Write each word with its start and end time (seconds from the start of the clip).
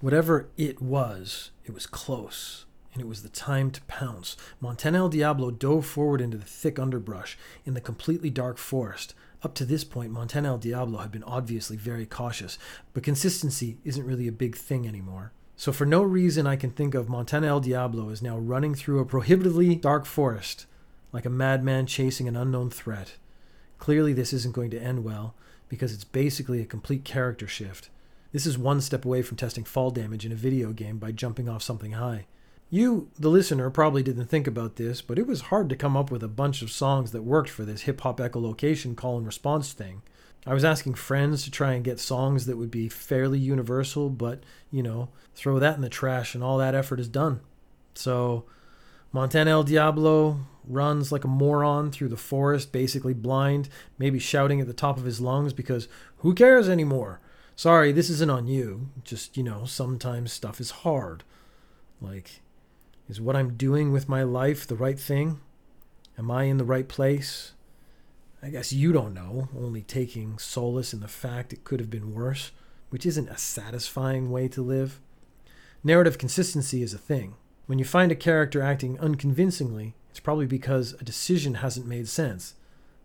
Whatever 0.00 0.48
it 0.56 0.80
was, 0.80 1.50
it 1.64 1.74
was 1.74 1.86
close, 1.86 2.66
and 2.92 3.02
it 3.02 3.08
was 3.08 3.24
the 3.24 3.28
time 3.28 3.72
to 3.72 3.82
pounce. 3.82 4.36
Montana 4.60 4.98
El 4.98 5.08
Diablo 5.08 5.50
dove 5.50 5.86
forward 5.86 6.20
into 6.20 6.36
the 6.36 6.44
thick 6.44 6.78
underbrush 6.78 7.36
in 7.66 7.74
the 7.74 7.80
completely 7.80 8.30
dark 8.30 8.58
forest. 8.58 9.14
Up 9.42 9.54
to 9.56 9.64
this 9.64 9.82
point, 9.82 10.12
Montana 10.12 10.50
El 10.50 10.58
Diablo 10.58 11.00
had 11.00 11.10
been 11.10 11.24
obviously 11.24 11.76
very 11.76 12.06
cautious, 12.06 12.58
but 12.94 13.02
consistency 13.02 13.78
isn't 13.82 14.06
really 14.06 14.28
a 14.28 14.32
big 14.32 14.54
thing 14.54 14.86
anymore. 14.86 15.32
So, 15.56 15.72
for 15.72 15.84
no 15.84 16.02
reason 16.02 16.46
I 16.46 16.54
can 16.54 16.70
think 16.70 16.94
of, 16.94 17.08
Montana 17.08 17.48
El 17.48 17.58
Diablo 17.60 18.10
is 18.10 18.22
now 18.22 18.38
running 18.38 18.76
through 18.76 19.00
a 19.00 19.04
prohibitively 19.04 19.74
dark 19.74 20.06
forest 20.06 20.66
like 21.10 21.26
a 21.26 21.30
madman 21.30 21.86
chasing 21.86 22.28
an 22.28 22.36
unknown 22.36 22.70
threat. 22.70 23.16
Clearly, 23.78 24.12
this 24.12 24.32
isn't 24.32 24.54
going 24.54 24.70
to 24.70 24.80
end 24.80 25.02
well 25.02 25.34
because 25.68 25.92
it's 25.92 26.04
basically 26.04 26.60
a 26.60 26.66
complete 26.66 27.04
character 27.04 27.48
shift. 27.48 27.90
This 28.30 28.46
is 28.46 28.58
one 28.58 28.80
step 28.80 29.04
away 29.04 29.22
from 29.22 29.38
testing 29.38 29.64
fall 29.64 29.90
damage 29.90 30.26
in 30.26 30.32
a 30.32 30.36
video 30.36 30.72
game 30.72 30.98
by 30.98 31.12
jumping 31.12 31.48
off 31.48 31.62
something 31.62 31.92
high. 31.92 32.26
You, 32.70 33.10
the 33.18 33.30
listener, 33.30 33.70
probably 33.70 34.02
didn't 34.02 34.26
think 34.26 34.46
about 34.46 34.76
this, 34.76 35.00
but 35.00 35.18
it 35.18 35.26
was 35.26 35.42
hard 35.42 35.70
to 35.70 35.76
come 35.76 35.96
up 35.96 36.10
with 36.10 36.22
a 36.22 36.28
bunch 36.28 36.60
of 36.60 36.70
songs 36.70 37.12
that 37.12 37.22
worked 37.22 37.48
for 37.48 37.64
this 37.64 37.82
hip 37.82 38.02
hop 38.02 38.18
echolocation 38.18 38.94
call 38.94 39.16
and 39.16 39.24
response 39.24 39.72
thing. 39.72 40.02
I 40.46 40.52
was 40.52 40.64
asking 40.64 40.94
friends 40.94 41.42
to 41.44 41.50
try 41.50 41.72
and 41.72 41.84
get 41.84 41.98
songs 41.98 42.44
that 42.44 42.58
would 42.58 42.70
be 42.70 42.90
fairly 42.90 43.38
universal, 43.38 44.10
but, 44.10 44.42
you 44.70 44.82
know, 44.82 45.08
throw 45.34 45.58
that 45.58 45.76
in 45.76 45.80
the 45.80 45.88
trash 45.88 46.34
and 46.34 46.44
all 46.44 46.58
that 46.58 46.74
effort 46.74 47.00
is 47.00 47.08
done. 47.08 47.40
So, 47.94 48.44
Montana 49.10 49.50
El 49.50 49.62
Diablo 49.62 50.40
runs 50.66 51.10
like 51.10 51.24
a 51.24 51.28
moron 51.28 51.90
through 51.90 52.08
the 52.08 52.16
forest, 52.18 52.72
basically 52.72 53.14
blind, 53.14 53.70
maybe 53.98 54.18
shouting 54.18 54.60
at 54.60 54.66
the 54.66 54.74
top 54.74 54.98
of 54.98 55.04
his 55.04 55.20
lungs 55.20 55.54
because 55.54 55.88
who 56.18 56.34
cares 56.34 56.68
anymore? 56.68 57.20
Sorry, 57.58 57.90
this 57.90 58.08
isn't 58.08 58.30
on 58.30 58.46
you. 58.46 58.90
Just, 59.02 59.36
you 59.36 59.42
know, 59.42 59.64
sometimes 59.64 60.32
stuff 60.32 60.60
is 60.60 60.70
hard. 60.70 61.24
Like, 62.00 62.40
is 63.08 63.20
what 63.20 63.34
I'm 63.34 63.56
doing 63.56 63.90
with 63.90 64.08
my 64.08 64.22
life 64.22 64.64
the 64.64 64.76
right 64.76 64.96
thing? 64.96 65.40
Am 66.16 66.30
I 66.30 66.44
in 66.44 66.58
the 66.58 66.64
right 66.64 66.86
place? 66.86 67.54
I 68.40 68.50
guess 68.50 68.72
you 68.72 68.92
don't 68.92 69.12
know, 69.12 69.48
only 69.58 69.82
taking 69.82 70.38
solace 70.38 70.94
in 70.94 71.00
the 71.00 71.08
fact 71.08 71.52
it 71.52 71.64
could 71.64 71.80
have 71.80 71.90
been 71.90 72.14
worse, 72.14 72.52
which 72.90 73.04
isn't 73.04 73.28
a 73.28 73.36
satisfying 73.36 74.30
way 74.30 74.46
to 74.46 74.62
live. 74.62 75.00
Narrative 75.82 76.16
consistency 76.16 76.80
is 76.80 76.94
a 76.94 76.98
thing. 76.98 77.34
When 77.66 77.80
you 77.80 77.84
find 77.84 78.12
a 78.12 78.14
character 78.14 78.62
acting 78.62 79.00
unconvincingly, 79.00 79.96
it's 80.10 80.20
probably 80.20 80.46
because 80.46 80.92
a 80.92 81.04
decision 81.04 81.54
hasn't 81.54 81.88
made 81.88 82.06
sense. 82.06 82.54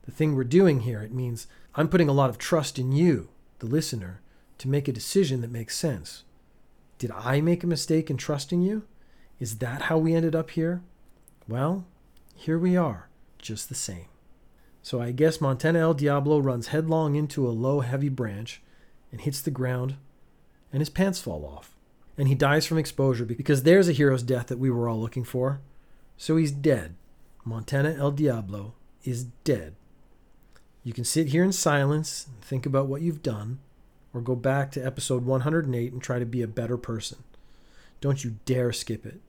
The 0.03 0.11
thing 0.11 0.35
we're 0.35 0.43
doing 0.43 0.81
here, 0.81 1.01
it 1.01 1.11
means 1.11 1.47
I'm 1.73 1.87
putting 1.87 2.07
a 2.07 2.13
lot 2.13 2.29
of 2.29 2.37
trust 2.37 2.77
in 2.77 2.91
you, 2.91 3.29
the 3.57 3.65
listener, 3.65 4.19
to 4.57 4.67
make 4.67 4.87
a 4.87 4.93
decision 4.93 5.41
that 5.41 5.51
makes 5.51 5.77
sense. 5.77 6.23
Did 6.97 7.11
I 7.11 7.41
make 7.41 7.63
a 7.63 7.67
mistake 7.67 8.09
in 8.09 8.17
trusting 8.17 8.61
you? 8.61 8.83
Is 9.39 9.57
that 9.57 9.83
how 9.83 9.97
we 9.97 10.13
ended 10.13 10.35
up 10.35 10.51
here? 10.51 10.81
Well, 11.47 11.85
here 12.35 12.57
we 12.57 12.77
are, 12.77 13.09
just 13.37 13.69
the 13.69 13.75
same. 13.75 14.05
So 14.81 15.01
I 15.01 15.11
guess 15.11 15.41
Montana 15.41 15.79
El 15.79 15.93
Diablo 15.93 16.39
runs 16.39 16.67
headlong 16.67 17.15
into 17.15 17.47
a 17.47 17.51
low, 17.51 17.81
heavy 17.81 18.09
branch 18.09 18.61
and 19.11 19.21
hits 19.21 19.41
the 19.41 19.51
ground, 19.51 19.95
and 20.71 20.81
his 20.81 20.89
pants 20.89 21.19
fall 21.19 21.45
off. 21.45 21.75
And 22.17 22.27
he 22.27 22.35
dies 22.35 22.65
from 22.65 22.77
exposure 22.77 23.25
because 23.25 23.63
there's 23.63 23.89
a 23.89 23.93
hero's 23.93 24.23
death 24.23 24.47
that 24.47 24.59
we 24.59 24.69
were 24.69 24.87
all 24.87 24.99
looking 24.99 25.23
for. 25.23 25.61
So 26.17 26.37
he's 26.37 26.51
dead. 26.51 26.95
Montana 27.43 27.95
El 27.97 28.11
Diablo 28.11 28.73
is 29.03 29.25
dead. 29.43 29.75
You 30.83 30.93
can 30.93 31.05
sit 31.05 31.27
here 31.27 31.43
in 31.43 31.53
silence 31.53 32.27
and 32.27 32.41
think 32.41 32.65
about 32.65 32.87
what 32.87 33.01
you've 33.01 33.23
done, 33.23 33.59
or 34.13 34.21
go 34.21 34.35
back 34.35 34.71
to 34.71 34.85
episode 34.85 35.25
108 35.25 35.91
and 35.91 36.01
try 36.01 36.19
to 36.19 36.25
be 36.25 36.41
a 36.41 36.47
better 36.47 36.77
person. 36.77 37.23
Don't 38.01 38.23
you 38.23 38.37
dare 38.45 38.71
skip 38.71 39.05
it. 39.05 39.19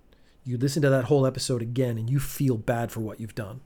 You 0.45 0.59
listen 0.59 0.83
to 0.83 0.91
that 0.91 1.05
whole 1.05 1.27
episode 1.27 1.63
again 1.63 1.97
and 1.97 2.11
you 2.11 2.21
feel 2.21 2.57
bad 2.57 2.93
for 2.93 3.01
what 3.01 3.19
you've 3.19 3.35
done. 3.35 3.61